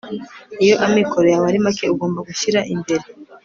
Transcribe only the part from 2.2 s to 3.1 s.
gushyira imbere